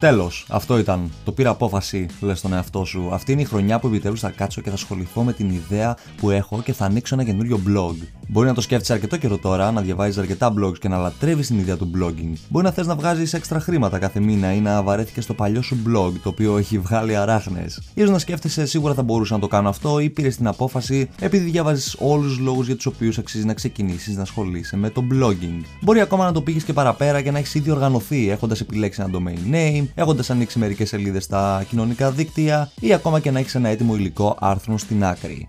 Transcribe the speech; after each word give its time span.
Τέλος, 0.00 0.46
αυτό 0.48 0.78
ήταν. 0.78 1.10
Το 1.24 1.32
πήρα 1.32 1.50
απόφαση, 1.50 2.06
λες 2.20 2.38
στον 2.38 2.52
εαυτό 2.52 2.84
σου. 2.84 3.08
Αυτή 3.12 3.32
είναι 3.32 3.40
η 3.40 3.44
χρονιά 3.44 3.78
που 3.78 3.86
επιτέλους 3.86 4.20
θα 4.20 4.30
κάτσω 4.30 4.60
και 4.60 4.68
θα 4.68 4.74
ασχοληθώ 4.74 5.22
με 5.22 5.32
την 5.32 5.50
ιδέα 5.50 5.96
που 6.16 6.30
έχω 6.30 6.62
και 6.62 6.72
θα 6.72 6.84
ανοίξω 6.84 7.14
ένα 7.14 7.24
καινούριο 7.24 7.60
blog. 7.66 7.94
Μπορεί 8.28 8.46
να 8.46 8.54
το 8.54 8.60
σκέφτεσαι 8.60 8.92
αρκετό 8.92 9.16
καιρό 9.16 9.38
τώρα, 9.38 9.72
να 9.72 9.80
διαβάζεις 9.80 10.18
αρκετά 10.18 10.54
blogs 10.58 10.78
και 10.78 10.88
να 10.88 10.98
λατρεύεις 10.98 11.46
την 11.46 11.58
ιδέα 11.58 11.76
του 11.76 11.90
blogging. 11.94 12.32
Μπορεί 12.48 12.64
να 12.64 12.70
θες 12.70 12.86
να 12.86 12.94
βγάζεις 12.94 13.32
έξτρα 13.32 13.60
χρήματα 13.60 13.98
κάθε 13.98 14.20
μήνα 14.20 14.54
ή 14.54 14.60
να 14.60 14.82
βαρέθηκες 14.82 15.24
στο 15.24 15.34
παλιό 15.34 15.62
σου 15.62 15.76
blog, 15.86 16.12
το 16.22 16.28
οποίο 16.28 16.56
έχει 16.56 16.78
βγάλει 16.78 17.16
αράχνες. 17.16 17.80
σω 17.98 18.04
να 18.10 18.18
σκέφτεσαι 18.18 18.66
σίγουρα 18.66 18.94
θα 18.94 19.02
μπορούσα 19.02 19.34
να 19.34 19.40
το 19.40 19.46
κάνω 19.46 19.68
αυτό 19.68 19.98
ή 19.98 20.10
πήρες 20.10 20.36
την 20.36 20.46
απόφαση 20.46 21.08
επειδή 21.20 21.50
διαβάζει 21.50 21.92
όλους 21.98 22.26
τους 22.26 22.38
λόγους 22.38 22.66
για 22.66 22.76
τους 22.76 22.86
οποίους 22.86 23.18
αξίζει 23.18 23.44
να 23.44 23.54
ξεκινήσεις 23.54 24.16
να 24.16 24.22
ασχολείσαι 24.22 24.76
με 24.76 24.90
το 24.90 25.04
blogging. 25.12 25.64
Μπορεί 25.80 26.00
ακόμα 26.00 26.24
να 26.24 26.32
το 26.32 26.42
πήγες 26.42 26.64
και 26.64 26.72
παραπέρα 26.72 27.22
και 27.22 27.30
να 27.30 27.38
έχεις 27.38 27.54
ήδη 27.54 27.70
οργανωθεί 27.70 28.30
έχοντας 28.30 28.60
επιλέξει 28.60 29.02
ένα 29.02 29.18
domain 29.18 29.54
name, 29.54 29.84
έχοντας 29.94 30.30
ανοίξει 30.30 30.58
μερικές 30.58 30.88
σελίδες 30.88 31.24
στα 31.24 31.64
κοινωνικά 31.68 32.10
δίκτυα 32.10 32.70
ή 32.80 32.92
ακόμα 32.92 33.20
και 33.20 33.30
να 33.30 33.38
έχεις 33.38 33.54
ένα 33.54 33.68
έτοιμο 33.68 33.94
υλικό 33.94 34.36
άρθρων 34.40 34.78
στην 34.78 35.04
άκρη. 35.04 35.48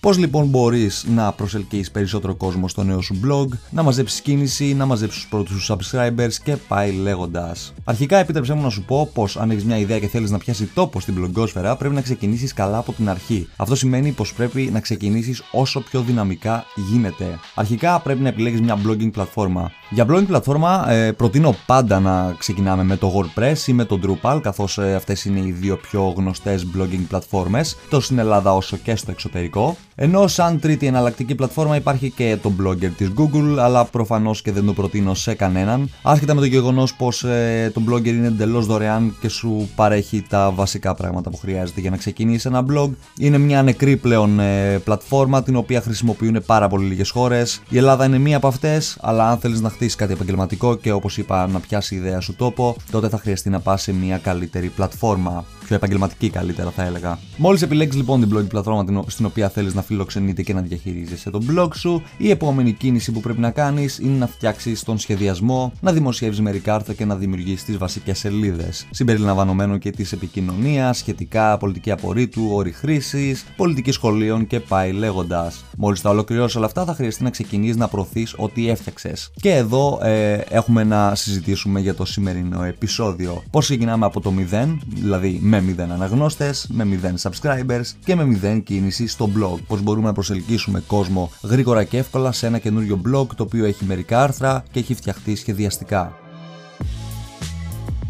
Πώς 0.00 0.18
λοιπόν 0.18 0.46
μπορείς 0.46 1.06
να 1.08 1.32
προσελκύσει 1.32 1.90
περισσότερο 1.90 2.34
κόσμο 2.34 2.68
στο 2.68 2.82
νέο 2.82 3.00
σου 3.00 3.20
blog, 3.24 3.46
να 3.70 3.82
μαζέψεις 3.82 4.20
κίνηση, 4.20 4.74
να 4.74 4.86
μαζέψεις 4.86 5.20
τους 5.20 5.28
πρώτους 5.28 5.62
σου 5.62 5.76
subscribers 5.76 6.32
και 6.44 6.56
πάει 6.56 6.92
λέγοντας. 6.92 7.74
Αρχικά, 7.84 8.18
επίτρεψέ 8.18 8.54
μου 8.54 8.62
να 8.62 8.68
σου 8.68 8.84
πω 8.84 9.10
πως 9.14 9.36
αν 9.36 9.50
έχεις 9.50 9.64
μια 9.64 9.78
ιδέα 9.78 9.98
και 9.98 10.06
θέλεις 10.06 10.30
να 10.30 10.38
πιάσει 10.38 10.66
τόπο 10.74 11.00
στην 11.00 11.14
blogosfera, 11.18 11.74
πρέπει 11.78 11.94
να 11.94 12.00
ξεκινήσεις 12.00 12.52
καλά 12.52 12.78
από 12.78 12.92
την 12.92 13.08
αρχή. 13.08 13.48
Αυτό 13.56 13.74
σημαίνει 13.74 14.10
πως 14.12 14.34
πρέπει 14.34 14.70
να 14.72 14.80
ξεκινήσεις 14.80 15.42
όσο 15.52 15.80
πιο 15.80 16.00
δυναμικά 16.00 16.64
γίνεται. 16.90 17.38
Αρχικά, 17.54 18.00
πρέπει 18.00 18.20
να 18.20 18.28
επιλέγεις 18.28 18.60
μια 18.60 18.78
blogging 18.86 19.10
πλατφόρμα. 19.12 19.70
Για 19.90 20.06
blogging 20.10 20.26
πλατφόρμα 20.26 20.90
ε, 20.90 21.12
προτείνω 21.12 21.56
πάντα 21.66 22.00
να 22.00 22.34
ξεκινάμε 22.38 22.82
με 22.82 22.96
το 22.96 23.12
WordPress 23.16 23.66
ή 23.66 23.72
με 23.72 23.84
το 23.84 23.98
Drupal, 24.02 24.38
καθώς 24.42 24.78
ε, 24.78 24.94
αυτές 24.94 25.24
είναι 25.24 25.40
οι 25.40 25.50
δύο 25.50 25.76
πιο 25.76 26.14
γνωστές 26.16 26.66
blogging 26.76 27.04
πλατφόρμες, 27.08 27.76
τόσο 27.90 28.04
στην 28.04 28.18
Ελλάδα 28.18 28.54
όσο 28.54 28.76
και 28.76 28.96
στο 28.96 29.10
εξωτερικό. 29.10 29.76
Ενώ 30.02 30.26
σαν 30.26 30.60
τρίτη 30.60 30.86
εναλλακτική 30.86 31.34
πλατφόρμα 31.34 31.76
υπάρχει 31.76 32.10
και 32.10 32.38
το 32.42 32.52
blogger 32.60 32.90
της 32.96 33.12
Google, 33.16 33.56
αλλά 33.58 33.84
προφανώς 33.84 34.42
και 34.42 34.52
δεν 34.52 34.64
το 34.64 34.72
προτείνω 34.72 35.14
σε 35.14 35.34
κανέναν. 35.34 35.90
Άσχετα 36.02 36.34
με 36.34 36.40
το 36.40 36.46
γεγονός 36.46 36.94
πως 36.94 37.24
ε, 37.24 37.70
το 37.74 37.82
blogger 37.88 38.06
είναι 38.06 38.26
εντελώς 38.26 38.66
δωρεάν 38.66 39.16
και 39.20 39.28
σου 39.28 39.68
παρέχει 39.74 40.22
τα 40.28 40.50
βασικά 40.50 40.94
πράγματα 40.94 41.30
που 41.30 41.36
χρειάζεται 41.36 41.80
για 41.80 41.90
να 41.90 41.96
ξεκινήσεις 41.96 42.44
ένα 42.44 42.64
blog. 42.70 42.90
Είναι 43.18 43.38
μια 43.38 43.62
νεκρή 43.62 43.96
πλέον 43.96 44.40
ε, 44.40 44.78
πλατφόρμα 44.78 45.42
την 45.42 45.56
οποία 45.56 45.80
χρησιμοποιούν 45.80 46.42
πάρα 46.46 46.68
πολύ 46.68 46.86
λίγες 46.86 47.10
χώρες. 47.10 47.62
Η 47.68 47.76
Ελλάδα 47.76 48.04
είναι 48.04 48.18
μία 48.18 48.36
από 48.36 48.46
αυτές, 48.46 48.98
αλλά 49.00 49.30
αν 49.30 49.38
θέλεις 49.38 49.60
να 49.60 49.70
χτίσεις 49.70 49.94
κάτι 49.94 50.12
επαγγελματικό 50.12 50.76
και 50.76 50.92
όπως 50.92 51.18
είπα 51.18 51.46
να 51.46 51.60
πιάσει 51.60 51.94
η 51.94 51.98
ιδέα 51.98 52.20
σου 52.20 52.36
τόπο, 52.36 52.76
τότε 52.90 53.08
θα 53.08 53.18
χρειαστεί 53.18 53.50
να 53.50 53.60
πας 53.60 53.82
σε 53.82 53.92
μια 53.92 54.18
καλύτερη 54.18 54.68
πλατφόρμα 54.68 55.44
πιο 55.70 55.78
επαγγελματική 55.78 56.30
καλύτερα 56.30 56.70
θα 56.70 56.82
έλεγα. 56.82 57.18
Μόλις 57.36 57.62
επιλέξεις 57.62 58.00
λοιπόν 58.00 58.20
την 58.20 58.36
blog 58.36 58.48
πλατφόρμα 58.48 59.04
στην 59.06 59.24
οποία 59.24 59.48
θέλεις 59.48 59.74
να 59.74 59.82
φιλοξενείται 59.82 60.42
και 60.42 60.54
να 60.54 60.60
διαχειρίζεσαι 60.60 61.30
τον 61.30 61.46
blog 61.50 61.68
σου, 61.74 62.02
η 62.16 62.30
επόμενη 62.30 62.72
κίνηση 62.72 63.12
που 63.12 63.20
πρέπει 63.20 63.40
να 63.40 63.50
κάνεις 63.50 63.98
είναι 63.98 64.18
να 64.18 64.26
φτιάξεις 64.26 64.82
τον 64.82 64.98
σχεδιασμό, 64.98 65.72
να 65.80 65.92
δημοσιεύεις 65.92 66.40
μερικά 66.40 66.74
άρθρα 66.74 66.92
και 66.92 67.04
να 67.04 67.16
δημιουργήσει 67.16 67.64
τις 67.64 67.76
βασικές 67.76 68.18
σελίδες. 68.18 68.86
Συμπεριλαμβανομένου 68.90 69.78
και 69.78 69.90
της 69.90 70.12
επικοινωνίας, 70.12 70.98
σχετικά 70.98 71.56
πολιτική 71.56 71.90
απορρίτου, 71.90 72.48
όρη 72.52 72.72
χρήσης, 72.72 73.44
πολιτική 73.56 73.90
σχολείων 73.90 74.46
και 74.46 74.60
πάει 74.60 74.92
λέγοντας. 74.92 75.64
Μόλις 75.76 76.00
τα 76.00 76.10
ολοκληρώσεις 76.10 76.56
όλα 76.56 76.66
αυτά, 76.66 76.84
θα 76.84 76.94
χρειαστεί 76.94 77.22
να 77.22 77.30
ξεκινήσεις 77.30 77.76
να 77.76 77.88
προωθείς 77.88 78.34
ό,τι 78.36 78.68
έφτιαξες. 78.68 79.30
Και 79.40 79.54
εδώ 79.54 79.98
ε, 80.02 80.32
έχουμε 80.34 80.84
να 80.84 81.14
συζητήσουμε 81.14 81.80
για 81.80 81.94
το 81.94 82.04
σημερινό 82.04 82.62
επεισόδιο. 82.62 83.42
Πώς 83.50 83.64
ξεκινάμε 83.64 84.06
από 84.06 84.20
το 84.20 84.32
0, 84.52 84.76
δηλαδή 84.94 85.38
με 85.42 85.59
0 85.60 85.90
αναγνώστες, 85.90 86.66
με 86.70 86.84
0 86.84 87.30
subscribers 87.30 87.86
και 88.04 88.14
με 88.14 88.38
0 88.42 88.62
κίνηση 88.64 89.06
στο 89.06 89.30
blog. 89.36 89.58
Πώς 89.66 89.82
μπορούμε 89.82 90.06
να 90.06 90.12
προσελκύσουμε 90.12 90.82
κόσμο 90.86 91.30
γρήγορα 91.42 91.84
και 91.84 91.98
εύκολα 91.98 92.32
σε 92.32 92.46
ένα 92.46 92.58
καινούριο 92.58 93.00
blog 93.06 93.26
το 93.36 93.42
οποίο 93.42 93.64
έχει 93.64 93.84
μερικά 93.84 94.22
άρθρα 94.22 94.64
και 94.70 94.78
έχει 94.78 94.94
φτιαχτεί 94.94 95.36
σχεδιαστικά. 95.36 96.14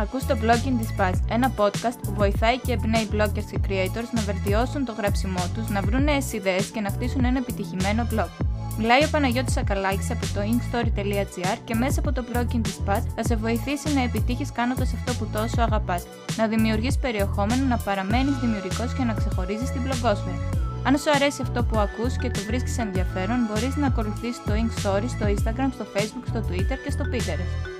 Ακούς 0.00 0.26
το 0.26 0.36
Blogging 0.42 0.82
Dispatch, 0.82 1.18
ένα 1.28 1.52
podcast 1.56 1.98
που 2.02 2.14
βοηθάει 2.14 2.58
και 2.58 2.72
εμπνέει 2.72 3.08
bloggers 3.12 3.44
και 3.50 3.60
creators 3.68 4.08
να 4.14 4.22
βελτιώσουν 4.22 4.84
το 4.84 4.92
γράψιμό 4.92 5.50
τους, 5.54 5.68
να 5.68 5.80
βρουν 5.80 6.02
νέες 6.02 6.32
ιδέες 6.32 6.66
και 6.66 6.80
να 6.80 6.90
χτίσουν 6.90 7.24
ένα 7.24 7.38
επιτυχημένο 7.38 8.06
blog. 8.12 8.59
Μιλάει 8.80 9.04
ο 9.04 9.08
Παναγιώτης 9.10 9.56
Ακαλάκης 9.56 10.10
από 10.10 10.26
το 10.34 10.40
inkstory.gr 10.50 11.58
και 11.64 11.74
μέσα 11.74 12.00
από 12.00 12.12
το 12.12 12.24
blogging 12.32 12.60
της 12.62 12.80
PAS 12.86 13.02
θα 13.14 13.24
σε 13.24 13.36
βοηθήσει 13.36 13.94
να 13.94 14.02
επιτύχεις 14.02 14.52
κάνοντας 14.52 14.92
αυτό 14.94 15.14
που 15.14 15.30
τόσο 15.32 15.60
αγαπάς, 15.62 16.06
να 16.36 16.46
δημιουργείς 16.46 16.98
περιεχόμενο, 16.98 17.64
να 17.64 17.78
παραμένεις 17.78 18.36
δημιουργικός 18.36 18.92
και 18.94 19.04
να 19.04 19.12
ξεχωρίζεις 19.12 19.70
την 19.70 19.80
blogosfera. 19.86 20.58
Αν 20.84 20.98
σου 20.98 21.10
αρέσει 21.14 21.42
αυτό 21.42 21.64
που 21.64 21.78
ακούς 21.78 22.16
και 22.16 22.30
το 22.30 22.40
βρίσκεις 22.46 22.78
ενδιαφέρον, 22.78 23.38
μπορείς 23.48 23.76
να 23.76 23.86
ακολουθήσεις 23.86 24.42
το 24.46 24.52
Inkstory 24.62 25.08
στο 25.08 25.26
Instagram, 25.34 25.70
στο 25.74 25.86
Facebook, 25.94 26.26
στο 26.28 26.44
Twitter 26.48 26.76
και 26.84 26.90
στο 26.90 27.04
Pinterest. 27.12 27.79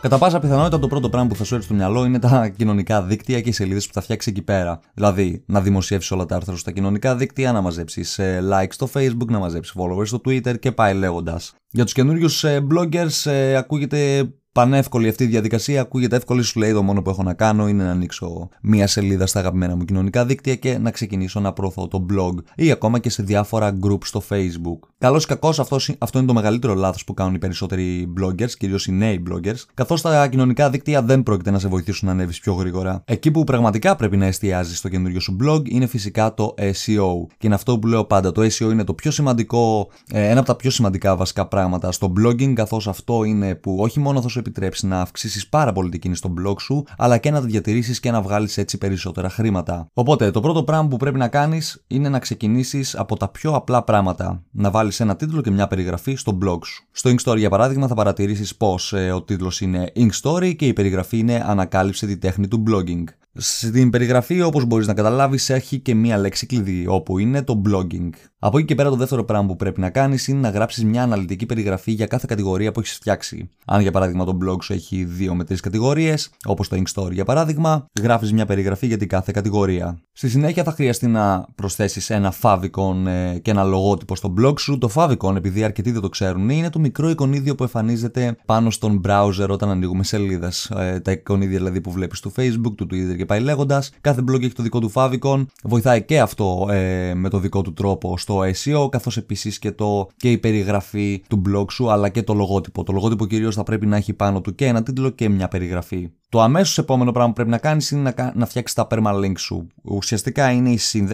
Κατά 0.00 0.18
πάσα 0.18 0.38
πιθανότητα 0.38 0.78
το 0.78 0.88
πρώτο 0.88 1.08
πράγμα 1.08 1.28
που 1.28 1.36
θα 1.36 1.44
σου 1.44 1.54
έρθει 1.54 1.66
στο 1.66 1.74
μυαλό 1.74 2.04
είναι 2.04 2.18
τα 2.18 2.48
κοινωνικά 2.48 3.02
δίκτυα 3.02 3.40
και 3.40 3.48
οι 3.48 3.52
σελίδες 3.52 3.86
που 3.86 3.92
θα 3.92 4.00
φτιάξει 4.00 4.30
εκεί 4.30 4.42
πέρα. 4.42 4.80
Δηλαδή, 4.94 5.42
να 5.46 5.60
δημοσιεύσεις 5.60 6.10
όλα 6.10 6.26
τα 6.26 6.36
άρθρα 6.36 6.56
στα 6.56 6.70
κοινωνικά 6.70 7.16
δίκτυα, 7.16 7.52
να 7.52 7.60
μαζέψεις 7.60 8.18
ε, 8.18 8.42
likes 8.52 8.68
στο 8.70 8.88
Facebook, 8.94 9.26
να 9.26 9.38
μαζέψεις 9.38 9.74
followers 9.78 10.06
στο 10.06 10.20
Twitter 10.24 10.58
και 10.58 10.72
πάει 10.72 10.94
λέγοντας. 10.94 11.54
Για 11.70 11.84
τους 11.84 11.92
καινούριους 11.92 12.44
ε, 12.44 12.66
bloggers 12.70 13.30
ε, 13.30 13.56
ακούγεται 13.56 14.30
πανεύκολη 14.52 15.08
αυτή 15.08 15.24
η 15.24 15.26
διαδικασία. 15.26 15.80
Ακούγεται 15.80 16.16
εύκολη, 16.16 16.42
σου 16.42 16.58
λέει 16.58 16.72
το 16.72 16.82
μόνο 16.82 17.02
που 17.02 17.10
έχω 17.10 17.22
να 17.22 17.34
κάνω 17.34 17.68
είναι 17.68 17.84
να 17.84 17.90
ανοίξω 17.90 18.48
μία 18.62 18.86
σελίδα 18.86 19.26
στα 19.26 19.38
αγαπημένα 19.38 19.76
μου 19.76 19.84
κοινωνικά 19.84 20.24
δίκτυα 20.24 20.54
και 20.54 20.78
να 20.78 20.90
ξεκινήσω 20.90 21.40
να 21.40 21.52
προωθώ 21.52 21.88
το 21.88 22.06
blog 22.10 22.34
ή 22.54 22.70
ακόμα 22.70 22.98
και 22.98 23.10
σε 23.10 23.22
διάφορα 23.22 23.78
groups 23.82 24.04
στο 24.04 24.22
Facebook. 24.28 24.88
Καλώ 25.02 25.16
ή 25.16 25.26
κακός, 25.26 25.58
αυτό, 25.58 25.76
αυτό 25.98 26.18
είναι 26.18 26.26
το 26.26 26.34
μεγαλύτερο 26.34 26.74
λάθος 26.74 27.04
που 27.04 27.14
κάνουν 27.14 27.34
οι 27.34 27.38
περισσότεροι 27.38 28.12
bloggers, 28.20 28.50
κυρίως 28.58 28.86
οι 28.86 28.92
νέοι 28.92 29.22
bloggers, 29.30 29.64
καθώς 29.74 30.00
τα 30.00 30.28
κοινωνικά 30.28 30.70
δίκτυα 30.70 31.02
δεν 31.02 31.22
πρόκειται 31.22 31.50
να 31.50 31.58
σε 31.58 31.68
βοηθήσουν 31.68 32.06
να 32.06 32.14
ανέβεις 32.14 32.40
πιο 32.40 32.52
γρήγορα. 32.52 33.02
Εκεί 33.04 33.30
που 33.30 33.44
πραγματικά 33.44 33.96
πρέπει 33.96 34.16
να 34.16 34.26
εστιάζεις 34.26 34.78
στο 34.78 34.88
καινούριο 34.88 35.20
σου 35.20 35.36
blog 35.42 35.68
είναι 35.68 35.86
φυσικά 35.86 36.34
το 36.34 36.54
SEO. 36.58 37.26
Και 37.38 37.46
είναι 37.46 37.54
αυτό 37.54 37.78
που 37.78 37.86
λέω 37.86 38.04
πάντα. 38.04 38.32
Το 38.32 38.42
SEO 38.42 38.60
είναι 38.60 38.84
το 38.84 38.94
πιο 38.94 39.10
σημαντικό, 39.10 39.88
ε, 40.12 40.28
ένα 40.28 40.38
από 40.38 40.48
τα 40.48 40.56
πιο 40.56 40.70
σημαντικά 40.70 41.16
βασικά 41.16 41.46
πράγματα 41.46 41.92
στο 41.92 42.12
blogging, 42.20 42.52
καθώς 42.52 42.88
αυτό 42.88 43.24
είναι 43.24 43.54
που 43.54 43.76
όχι 43.80 44.00
μόνο 44.00 44.22
θα 44.22 44.28
σου 44.28 44.38
επιτρέψει 44.38 44.86
να 44.86 45.00
αυξήσεις 45.00 45.48
πάρα 45.48 45.72
πολύ 45.72 45.90
την 45.90 46.00
κίνηση 46.00 46.20
στο 46.20 46.34
blog 46.40 46.60
σου, 46.60 46.84
αλλά 46.98 47.18
και 47.18 47.30
να 47.30 47.40
τα 47.40 47.46
διατηρήσεις 47.46 48.00
και 48.00 48.10
να 48.10 48.22
βγάλεις 48.22 48.58
έτσι 48.58 48.78
περισσότερα 48.78 49.30
χρήματα. 49.30 49.86
Οπότε, 49.92 50.30
το 50.30 50.40
πρώτο 50.40 50.64
πράγμα 50.64 50.88
που 50.88 50.96
πρέπει 50.96 51.18
να 51.18 51.28
κάνεις 51.28 51.84
είναι 51.86 52.08
να 52.08 52.18
ξεκινήσεις 52.18 52.96
από 52.96 53.16
τα 53.16 53.28
πιο 53.28 53.52
απλά 53.54 53.84
πράγματα. 53.84 54.42
Να 54.50 54.70
βάλεις 54.70 54.89
ένα 54.98 55.16
τίτλο 55.16 55.40
και 55.40 55.50
μια 55.50 55.66
περιγραφή 55.66 56.14
στο 56.14 56.38
blog 56.44 56.58
σου. 56.64 56.84
Στο 56.92 57.10
Ink 57.10 57.30
Story, 57.30 57.38
για 57.38 57.50
παράδειγμα, 57.50 57.86
θα 57.86 57.94
παρατηρήσεις 57.94 58.56
πω 58.56 58.78
ε, 58.90 59.12
ο 59.12 59.22
τίτλος 59.22 59.60
είναι 59.60 59.92
Ink 59.96 60.10
Story 60.22 60.56
και 60.56 60.66
η 60.66 60.72
περιγραφή 60.72 61.18
είναι 61.18 61.44
Ανακάλυψε 61.46 62.06
τη 62.06 62.16
τέχνη 62.16 62.48
του 62.48 62.62
blogging. 62.68 63.04
Στην 63.34 63.90
περιγραφή, 63.90 64.42
όπως 64.42 64.64
μπορείς 64.64 64.86
να 64.86 64.94
καταλάβεις, 64.94 65.50
έχει 65.50 65.78
και 65.78 65.94
μία 65.94 66.18
λέξη 66.18 66.46
κλειδί, 66.46 66.86
όπου 66.88 67.18
είναι 67.18 67.42
το 67.42 67.62
blogging. 67.68 68.10
Από 68.38 68.58
εκεί 68.58 68.66
και 68.66 68.74
πέρα, 68.74 68.90
το 68.90 68.96
δεύτερο 68.96 69.24
πράγμα 69.24 69.46
που 69.46 69.56
πρέπει 69.56 69.80
να 69.80 69.90
κάνεις 69.90 70.28
είναι 70.28 70.40
να 70.40 70.50
γράψεις 70.50 70.84
μια 70.84 71.02
αναλυτική 71.02 71.46
περιγραφή 71.46 71.92
για 71.92 72.06
κάθε 72.06 72.24
κατηγορία 72.28 72.72
που 72.72 72.80
έχεις 72.80 72.92
φτιάξει. 72.92 73.48
Αν 73.64 73.80
για 73.80 73.90
παράδειγμα 73.90 74.24
το 74.24 74.38
blog 74.44 74.62
σου 74.62 74.72
έχει 74.72 75.06
2 75.18 75.32
με 75.34 75.44
3 75.44 75.56
κατηγορίες, 75.56 76.30
όπως 76.44 76.68
το 76.68 76.76
Ink 76.76 77.02
Story 77.02 77.12
για 77.12 77.24
παράδειγμα, 77.24 77.86
γράφεις 78.02 78.32
μια 78.32 78.46
περιγραφή 78.46 78.86
για 78.86 78.96
την 78.96 79.08
κάθε 79.08 79.32
κατηγορία. 79.32 79.98
Στη 80.12 80.28
συνέχεια 80.28 80.64
θα 80.64 80.72
χρειαστεί 80.72 81.06
να 81.06 81.46
προσθέσεις 81.54 82.10
ένα 82.10 82.34
favicon 82.42 83.06
ε, 83.06 83.38
και 83.38 83.50
ένα 83.50 83.64
λογότυπο 83.64 84.16
στο 84.16 84.34
blog 84.40 84.60
σου. 84.60 84.78
Το 84.78 84.90
favicon, 84.94 85.36
επειδή 85.36 85.64
αρκετοί 85.64 85.90
δεν 85.90 86.00
το 86.00 86.08
ξέρουν, 86.08 86.48
είναι 86.48 86.70
το 86.70 86.78
μικρό 86.78 87.10
εικονίδιο 87.10 87.54
που 87.54 87.62
εμφανίζεται 87.62 88.36
πάνω 88.46 88.70
στον 88.70 89.00
browser 89.06 89.48
όταν 89.48 89.70
ανοίγουμε 89.70 90.04
σελίδες. 90.04 90.70
Ε, 90.70 91.00
τα 91.00 91.12
εικονίδια 91.12 91.58
δηλαδή 91.58 91.80
που 91.80 91.90
βλέπεις 91.90 92.20
του 92.20 92.32
Facebook, 92.36 92.74
του 92.76 92.86
Twitter 92.90 93.19
και 93.20 93.26
πάει 93.26 93.40
λέγοντας. 93.40 93.90
Κάθε 94.00 94.22
blog 94.28 94.42
έχει 94.42 94.52
το 94.52 94.62
δικό 94.62 94.80
του 94.80 94.92
favicon. 94.94 95.46
Βοηθάει 95.62 96.02
και 96.02 96.20
αυτό 96.20 96.68
ε, 96.70 97.14
με 97.14 97.28
το 97.28 97.38
δικό 97.38 97.62
του 97.62 97.72
τρόπο 97.72 98.18
στο 98.18 98.40
SEO, 98.40 98.88
καθώς 98.90 99.16
επίσης 99.16 99.58
και, 99.58 99.74
και 100.16 100.30
η 100.30 100.38
περιγραφή 100.38 101.22
του 101.28 101.42
blog 101.48 101.64
σου, 101.70 101.90
αλλά 101.90 102.08
και 102.08 102.22
το 102.22 102.34
λογότυπο. 102.34 102.82
Το 102.82 102.92
λογότυπο 102.92 103.26
κυρίως 103.26 103.54
θα 103.54 103.62
πρέπει 103.62 103.86
να 103.86 103.96
έχει 103.96 104.12
πάνω 104.12 104.40
του 104.40 104.54
και 104.54 104.66
ένα 104.66 104.82
τίτλο 104.82 105.10
και 105.10 105.28
μια 105.28 105.48
περιγραφή. 105.48 106.10
Το 106.28 106.40
αμέσως 106.40 106.78
επόμενο 106.78 107.10
πράγμα 107.10 107.28
που 107.28 107.34
πρέπει 107.34 107.50
να 107.50 107.58
κάνεις 107.58 107.90
είναι 107.90 108.14
να, 108.16 108.32
να 108.36 108.46
φτιάξεις 108.46 108.76
τα 108.76 108.86
permalinks 108.90 109.38
σου. 109.38 109.66
Ουσιαστικά 109.82 110.50
είναι 110.50 110.70